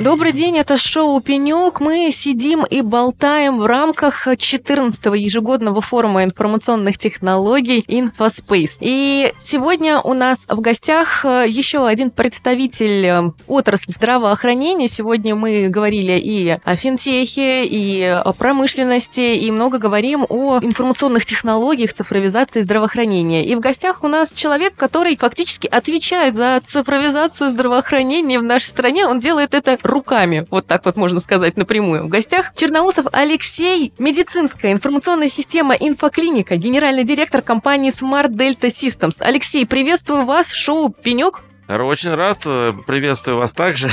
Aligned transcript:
Добрый 0.00 0.32
день, 0.32 0.58
это 0.58 0.76
шоу 0.76 1.20
«Пенек». 1.20 1.78
Мы 1.80 2.10
сидим 2.10 2.64
и 2.64 2.82
болтаем 2.82 3.58
в 3.58 3.66
рамках 3.66 4.26
14-го 4.26 5.14
ежегодного 5.14 5.80
форума 5.80 6.24
информационных 6.24 6.98
технологий 6.98 7.84
«Инфоспейс». 7.86 8.78
И 8.80 9.32
сегодня 9.38 10.00
у 10.00 10.12
нас 10.12 10.46
в 10.48 10.60
гостях 10.60 11.24
э, 11.24 11.44
еще 11.48 11.86
один 11.86 12.10
представитель 12.10 13.06
э, 13.06 13.32
отрасли 13.46 13.92
здравоохранения. 13.92 14.88
Сегодня 14.88 15.36
мы 15.36 15.68
говорили 15.68 16.18
и 16.18 16.58
о 16.64 16.74
финтехе, 16.76 17.64
и 17.64 18.02
о 18.02 18.32
промышленности, 18.32 19.36
и 19.36 19.48
много 19.52 19.78
говорим 19.78 20.26
о 20.28 20.58
информационных 20.60 21.24
технологиях, 21.24 21.92
цифровизации 21.92 22.62
здравоохранения. 22.62 23.46
И 23.46 23.54
в 23.54 23.60
гостях 23.60 24.02
у 24.02 24.08
нас 24.08 24.32
человек, 24.32 24.74
который 24.74 25.16
фактически 25.16 25.68
отвечает 25.68 26.34
за 26.34 26.60
цифровизацию 26.66 27.48
здравоохранения 27.48 28.40
в 28.40 28.42
нашей 28.42 28.66
стране. 28.66 29.06
Он 29.06 29.20
делает 29.20 29.54
это 29.54 29.78
руками, 29.84 30.46
вот 30.50 30.66
так 30.66 30.84
вот 30.84 30.96
можно 30.96 31.20
сказать 31.20 31.56
напрямую. 31.56 32.04
В 32.04 32.08
гостях 32.08 32.52
Черноусов 32.54 33.06
Алексей, 33.12 33.92
медицинская 33.98 34.72
информационная 34.72 35.28
система 35.28 35.74
«Инфоклиника», 35.74 36.56
генеральный 36.56 37.04
директор 37.04 37.42
компании 37.42 37.92
Smart 37.92 38.30
Delta 38.30 38.68
Systems. 38.68 39.16
Алексей, 39.20 39.66
приветствую 39.66 40.24
вас 40.24 40.48
в 40.48 40.56
шоу 40.56 40.90
«Пенек». 40.90 41.42
Очень 41.68 42.14
рад, 42.14 42.42
э, 42.44 42.72
приветствую 42.86 43.38
вас 43.38 43.52
также 43.52 43.90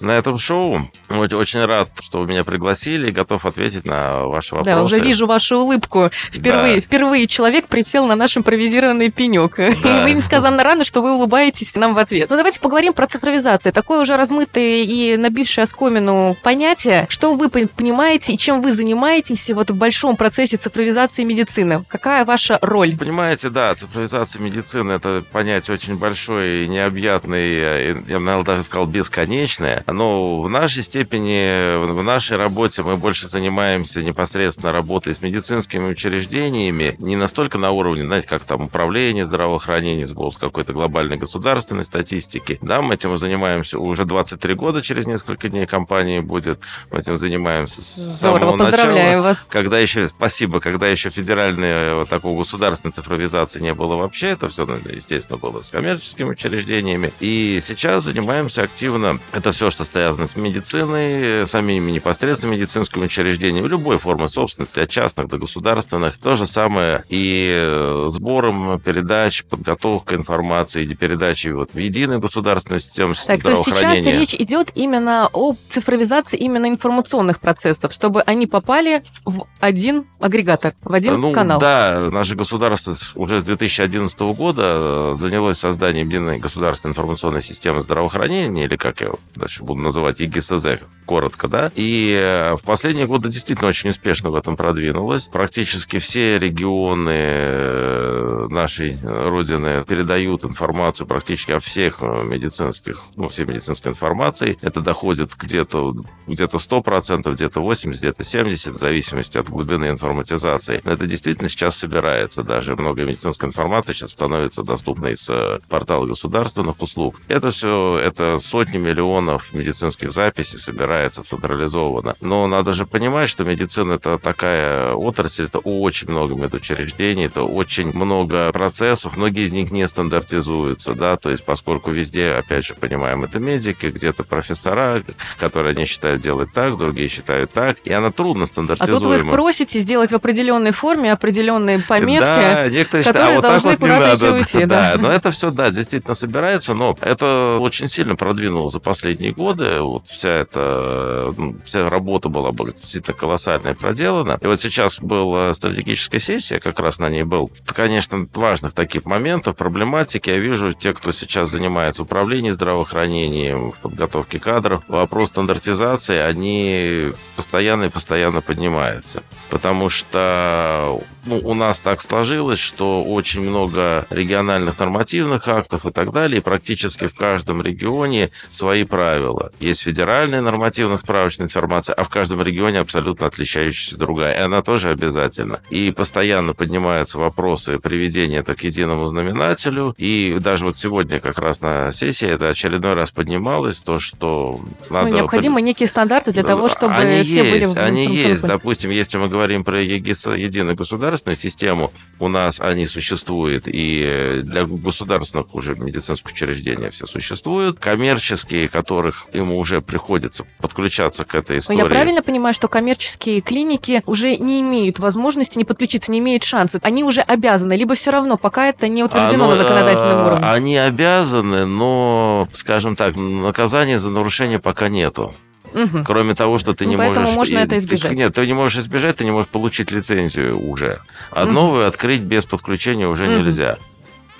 на 0.00 0.12
этом 0.12 0.38
шоу. 0.38 0.90
Очень 1.08 1.64
рад, 1.64 1.90
что 2.00 2.20
вы 2.20 2.26
меня 2.26 2.44
пригласили 2.44 3.08
и 3.08 3.12
готов 3.12 3.46
ответить 3.46 3.84
на 3.84 4.24
ваши 4.24 4.54
вопросы. 4.54 4.76
Да, 4.76 4.82
уже 4.82 4.98
вижу 5.00 5.26
вашу 5.26 5.56
улыбку. 5.58 6.10
Впервые, 6.30 6.76
да. 6.76 6.80
впервые 6.80 7.26
человек 7.26 7.68
присел 7.68 8.06
на 8.06 8.16
наш 8.16 8.36
импровизированный 8.36 9.10
пенек. 9.10 9.56
Да. 9.56 9.68
И 9.70 10.02
вы 10.04 10.12
несказанно 10.12 10.62
рано, 10.64 10.84
что 10.84 11.02
вы 11.02 11.14
улыбаетесь 11.14 11.76
нам 11.76 11.94
в 11.94 11.98
ответ. 11.98 12.30
Ну, 12.30 12.36
давайте 12.36 12.60
поговорим 12.60 12.92
про 12.92 13.06
цифровизацию. 13.06 13.72
Такое 13.72 14.02
уже 14.02 14.16
размытое 14.16 14.82
и 14.82 15.16
набившее 15.16 15.64
оскомину 15.64 16.36
понятие. 16.42 17.06
Что 17.08 17.34
вы 17.34 17.48
понимаете 17.48 18.32
и 18.32 18.38
чем 18.38 18.62
вы 18.62 18.72
занимаетесь 18.72 19.50
вот 19.50 19.70
в 19.70 19.76
большом 19.76 20.16
процессе 20.16 20.56
цифровизации 20.56 21.24
медицины? 21.24 21.84
Какая 21.88 22.24
ваша 22.24 22.58
роль? 22.62 22.96
Понимаете, 22.96 23.50
да, 23.50 23.74
цифровизация 23.74 24.40
медицины– 24.40 24.92
это 24.94 25.22
понятие 25.30 25.74
очень 25.74 25.98
большое 25.98 26.64
и 26.64 26.68
необъятное, 26.68 27.94
я, 28.06 28.18
наверное, 28.18 28.42
даже 28.42 28.62
сказал, 28.62 28.86
бесконечное 28.86 29.51
различные. 29.52 29.84
Но 29.86 30.40
в 30.42 30.48
нашей 30.48 30.82
степени, 30.82 31.84
в 31.84 32.02
нашей 32.02 32.36
работе 32.36 32.82
мы 32.82 32.96
больше 32.96 33.28
занимаемся 33.28 34.02
непосредственно 34.02 34.72
работой 34.72 35.14
с 35.14 35.20
медицинскими 35.20 35.90
учреждениями, 35.90 36.96
не 36.98 37.16
настолько 37.16 37.58
на 37.58 37.70
уровне, 37.70 38.04
знаете, 38.04 38.28
как 38.28 38.42
там 38.44 38.62
управление 38.62 39.24
здравоохранения, 39.24 40.06
с 40.06 40.36
какой-то 40.38 40.72
глобальной 40.72 41.16
государственной 41.16 41.84
статистики. 41.84 42.58
Да, 42.62 42.80
мы 42.80 42.94
этим 42.94 43.16
занимаемся 43.16 43.78
уже 43.78 44.04
23 44.04 44.54
года, 44.54 44.82
через 44.82 45.06
несколько 45.06 45.48
дней 45.48 45.66
компании 45.66 46.20
будет. 46.20 46.60
Мы 46.90 47.00
этим 47.00 47.18
занимаемся 47.18 47.82
с 47.82 48.18
Здорово, 48.18 48.56
самого 48.56 48.70
начала. 48.70 49.22
вас. 49.22 49.46
Когда 49.50 49.78
еще, 49.78 50.08
спасибо, 50.08 50.60
когда 50.60 50.88
еще 50.88 51.10
федеральной 51.10 51.94
вот 51.94 52.08
такой 52.08 52.36
государственной 52.36 52.92
цифровизации 52.92 53.60
не 53.60 53.74
было 53.74 53.96
вообще, 53.96 54.28
это 54.30 54.48
все, 54.48 54.66
ну, 54.66 54.76
естественно, 54.90 55.38
было 55.38 55.62
с 55.62 55.70
коммерческими 55.70 56.30
учреждениями. 56.30 57.12
И 57.20 57.58
сейчас 57.62 58.04
занимаемся 58.04 58.62
активно 58.62 59.18
это 59.42 59.50
все, 59.50 59.70
что 59.70 59.84
связано 59.84 60.28
с 60.28 60.36
медициной, 60.36 61.48
самими 61.48 61.90
непосредственно 61.90 62.52
медицинскими 62.52 63.06
учреждениями, 63.06 63.66
любой 63.66 63.98
формы 63.98 64.28
собственности, 64.28 64.78
от 64.78 64.88
частных 64.88 65.26
до 65.26 65.38
государственных. 65.38 66.16
То 66.18 66.36
же 66.36 66.46
самое 66.46 67.02
и 67.08 67.50
э, 67.52 68.06
сбором 68.08 68.78
передач, 68.78 69.42
подготовкой 69.44 70.18
информации, 70.18 70.84
или 70.84 70.94
передачей 70.94 71.50
вот 71.50 71.74
в 71.74 71.78
единую 71.78 72.20
государственную 72.20 72.78
систему 72.78 73.14
так, 73.14 73.40
здравоохранения. 73.40 73.80
То 73.80 74.10
есть 74.10 74.30
сейчас 74.30 74.32
речь 74.32 74.40
идет 74.40 74.70
именно 74.76 75.28
о 75.32 75.56
цифровизации 75.68 76.36
именно 76.36 76.66
информационных 76.66 77.40
процессов, 77.40 77.92
чтобы 77.92 78.22
они 78.22 78.46
попали 78.46 79.02
в 79.24 79.46
один 79.58 80.04
агрегатор, 80.20 80.74
в 80.82 80.92
один 80.92 81.20
ну, 81.20 81.32
канал. 81.32 81.58
Да, 81.58 82.08
наше 82.12 82.36
государство 82.36 82.94
уже 83.16 83.40
с 83.40 83.42
2011 83.42 84.20
года 84.20 84.62
э, 84.62 85.14
занялось 85.16 85.58
созданием 85.58 86.06
единой 86.08 86.38
государственной 86.38 86.92
информационной 86.92 87.42
системы 87.42 87.82
здравоохранения, 87.82 88.66
или 88.66 88.76
как 88.76 89.00
я 89.00 89.10
дальше 89.34 89.62
буду 89.62 89.80
называть 89.80 90.20
ЕГСЗ, 90.20 90.80
коротко, 91.06 91.48
да. 91.48 91.70
И 91.74 92.16
э, 92.18 92.56
в 92.56 92.62
последние 92.62 93.06
годы 93.06 93.28
действительно 93.28 93.68
очень 93.68 93.90
успешно 93.90 94.30
в 94.30 94.34
этом 94.34 94.56
продвинулась. 94.56 95.26
Практически 95.26 95.98
все 95.98 96.38
регионы 96.38 97.10
э, 97.10 98.46
нашей 98.50 98.98
Родины 99.02 99.84
передают 99.84 100.44
информацию 100.44 101.06
практически 101.06 101.52
о 101.52 101.58
всех 101.58 101.98
э, 102.00 102.24
медицинских, 102.24 103.02
ну, 103.16 103.28
всей 103.28 103.44
медицинской 103.44 103.92
информации. 103.92 104.58
Это 104.62 104.80
доходит 104.80 105.32
где-то 105.36 105.94
где-то 106.26 106.58
100%, 106.58 107.32
где-то 107.34 107.60
80%, 107.60 107.90
где-то 107.90 108.22
70%, 108.22 108.72
в 108.72 108.78
зависимости 108.78 109.38
от 109.38 109.48
глубины 109.48 109.86
информатизации. 109.88 110.80
Но 110.84 110.92
это 110.92 111.06
действительно 111.06 111.48
сейчас 111.48 111.76
собирается 111.76 112.42
даже. 112.42 112.76
Много 112.76 113.04
медицинской 113.04 113.48
информации 113.48 113.92
сейчас 113.92 114.12
становится 114.12 114.62
доступной 114.62 115.16
с 115.16 115.60
портала 115.68 116.06
государственных 116.06 116.80
услуг. 116.80 117.20
Это 117.28 117.50
все, 117.50 117.98
это 117.98 118.38
сотни 118.38 118.78
миллионов 118.78 119.21
миллионов 119.22 119.52
медицинских 119.52 120.10
записей 120.10 120.58
собирается 120.58 121.22
централизованно. 121.22 122.14
Но 122.20 122.46
надо 122.46 122.72
же 122.72 122.86
понимать, 122.86 123.28
что 123.28 123.44
медицина 123.44 123.94
это 123.94 124.18
такая 124.18 124.94
отрасль, 124.94 125.44
это 125.44 125.58
очень 125.58 126.10
много 126.10 126.34
медучреждений, 126.34 127.26
это 127.26 127.42
очень 127.42 127.92
много 127.94 128.52
процессов, 128.52 129.16
многие 129.16 129.44
из 129.44 129.52
них 129.52 129.70
не 129.70 129.86
стандартизуются, 129.86 130.94
да, 130.94 131.16
то 131.16 131.30
есть 131.30 131.44
поскольку 131.44 131.90
везде, 131.90 132.32
опять 132.32 132.64
же, 132.64 132.74
понимаем, 132.74 133.24
это 133.24 133.38
медики, 133.38 133.86
где-то 133.86 134.24
профессора, 134.24 135.02
которые 135.38 135.74
они 135.74 135.84
считают 135.84 136.20
делать 136.20 136.52
так, 136.52 136.76
другие 136.76 137.08
считают 137.08 137.52
так, 137.52 137.78
и 137.84 137.92
она 137.92 138.10
трудно 138.10 138.44
стандартизуема. 138.44 138.96
А 138.96 139.00
тут 139.00 139.08
вы 139.08 139.26
их 139.26 139.32
просите 139.32 139.78
сделать 139.80 140.10
в 140.10 140.14
определенной 140.14 140.72
форме 140.72 141.12
определенные 141.12 141.78
пометки, 141.78 142.24
да, 142.24 142.68
некоторые 142.68 143.04
которые 143.04 143.36
считают, 143.36 143.44
а 143.44 143.50
вот 143.50 143.62
так 143.62 143.64
вот 143.64 143.80
не 143.80 143.88
надо. 143.88 144.32
Уйти, 144.32 144.64
да, 144.66 144.96
да, 144.96 145.02
но 145.02 145.12
это 145.12 145.30
все, 145.30 145.50
да, 145.50 145.70
действительно 145.70 146.14
собирается, 146.14 146.74
но 146.74 146.96
это 147.00 147.58
очень 147.60 147.88
сильно 147.88 148.16
продвинулось 148.16 148.72
за 148.72 148.80
последние 148.80 149.11
последние 149.12 149.32
годы. 149.32 149.80
Вот 149.80 150.06
вся 150.08 150.30
эта 150.30 151.30
ну, 151.36 151.56
вся 151.64 151.88
работа 151.88 152.28
была 152.28 152.52
действительно 152.52 153.16
колоссальная 153.16 153.74
проделана. 153.74 154.38
И 154.40 154.46
вот 154.46 154.60
сейчас 154.60 155.00
была 155.00 155.52
стратегическая 155.52 156.18
сессия, 156.18 156.60
как 156.60 156.78
раз 156.80 156.98
на 156.98 157.10
ней 157.10 157.22
был, 157.24 157.50
конечно, 157.66 158.26
важных 158.34 158.72
таких 158.72 159.04
моментов, 159.04 159.56
проблематики. 159.56 160.30
Я 160.30 160.38
вижу, 160.38 160.72
те, 160.72 160.92
кто 160.92 161.12
сейчас 161.12 161.50
занимается 161.50 162.02
управлением 162.02 162.54
здравоохранением, 162.54 163.72
в 163.72 163.76
подготовке 163.78 164.38
кадров, 164.38 164.82
вопрос 164.88 165.28
стандартизации, 165.28 166.18
они 166.18 167.12
постоянно 167.36 167.84
и 167.84 167.90
постоянно 167.90 168.40
поднимаются. 168.40 169.22
Потому 169.50 169.88
что 169.88 171.00
ну, 171.24 171.40
у 171.42 171.54
нас 171.54 171.78
так 171.78 172.00
сложилось, 172.00 172.58
что 172.58 173.02
очень 173.02 173.42
много 173.42 174.06
региональных 174.10 174.78
нормативных 174.78 175.46
актов 175.48 175.86
и 175.86 175.90
так 175.90 176.12
далее, 176.12 176.38
и 176.38 176.42
практически 176.42 177.06
в 177.06 177.14
каждом 177.14 177.62
регионе 177.62 178.30
свои 178.50 178.84
правила. 178.84 179.50
Есть 179.60 179.82
федеральная 179.82 180.40
нормативно-справочная 180.40 181.46
информация, 181.46 181.94
а 181.94 182.04
в 182.04 182.08
каждом 182.08 182.42
регионе 182.42 182.80
абсолютно 182.80 183.26
отличающаяся 183.26 183.96
другая. 183.96 184.36
И 184.36 184.40
она 184.40 184.62
тоже 184.62 184.90
обязательна. 184.90 185.60
И 185.70 185.92
постоянно 185.92 186.54
поднимаются 186.54 187.18
вопросы 187.18 187.78
приведения 187.78 188.40
это 188.40 188.54
к 188.54 188.64
единому 188.64 189.06
знаменателю. 189.06 189.94
И 189.98 190.36
даже 190.40 190.64
вот 190.64 190.76
сегодня 190.76 191.20
как 191.20 191.38
раз 191.38 191.60
на 191.60 191.92
сессии 191.92 192.28
это 192.28 192.48
очередной 192.48 192.94
раз 192.94 193.10
поднималось, 193.10 193.78
то, 193.78 193.98
что 193.98 194.60
надо... 194.90 195.08
Ну, 195.08 195.16
необходимы 195.16 195.56
под... 195.56 195.64
некие 195.64 195.86
стандарты 195.86 196.32
для 196.32 196.42
того, 196.42 196.68
чтобы 196.68 196.94
они 196.94 197.22
все 197.22 197.44
есть, 197.44 197.74
были... 197.74 197.84
Они 197.84 198.06
есть. 198.06 198.42
Допустим, 198.42 198.90
если 198.90 199.18
мы 199.18 199.28
говорим 199.28 199.64
про 199.64 199.80
ЕГИС, 199.80 200.26
единую 200.26 200.76
государственную 201.12 201.36
систему, 201.36 201.92
у 202.18 202.28
нас 202.28 202.60
они 202.60 202.86
существуют, 202.86 203.64
и 203.66 204.40
для 204.42 204.64
государственных 204.64 205.54
уже 205.54 205.74
медицинских 205.74 206.32
учреждений 206.32 206.90
все 206.90 207.06
существуют. 207.06 207.78
Коммерческие, 207.78 208.68
которых 208.68 209.26
ему 209.32 209.58
уже 209.58 209.80
приходится 209.80 210.44
подключаться 210.60 211.24
к 211.24 211.34
этой 211.34 211.58
истории. 211.58 211.78
Я 211.78 211.86
правильно 211.86 212.22
понимаю, 212.22 212.54
что 212.54 212.68
коммерческие 212.68 213.40
клиники 213.40 214.02
уже 214.06 214.36
не 214.36 214.60
имеют 214.60 214.98
возможности 214.98 215.58
не 215.58 215.64
подключиться, 215.64 216.10
не 216.10 216.18
имеют 216.20 216.44
шанса. 216.44 216.78
Они 216.82 217.04
уже 217.04 217.20
обязаны, 217.20 217.74
либо 217.74 217.94
все 217.94 218.10
равно, 218.10 218.36
пока 218.36 218.68
это 218.68 218.88
не 218.88 219.04
утверждено 219.04 219.44
Оно, 219.44 219.50
на 219.50 219.56
законодательном 219.56 220.18
э, 220.18 220.26
уровне. 220.26 220.46
Они 220.46 220.76
обязаны, 220.76 221.66
но, 221.66 222.48
скажем 222.52 222.96
так, 222.96 223.16
наказания 223.16 223.98
за 223.98 224.10
нарушение 224.10 224.58
пока 224.58 224.88
нету. 224.88 225.34
Угу. 225.74 226.04
Кроме 226.04 226.34
того, 226.34 226.58
что 226.58 226.74
ты 226.74 226.84
ну, 226.84 226.90
не 226.92 226.96
поэтому 226.96 227.20
можешь... 227.20 227.36
можно 227.36 227.58
это 227.58 227.78
избежать. 227.78 228.12
Нет, 228.12 228.34
ты 228.34 228.46
не 228.46 228.52
можешь 228.52 228.78
избежать, 228.78 229.16
ты 229.16 229.24
не 229.24 229.30
можешь 229.30 229.50
получить 229.50 229.90
лицензию 229.90 230.58
уже. 230.58 231.00
А 231.30 231.44
угу. 231.44 231.52
новую 231.52 231.86
открыть 231.86 232.20
без 232.22 232.44
подключения 232.44 233.08
уже 233.08 233.24
угу. 233.24 233.42
нельзя. 233.42 233.78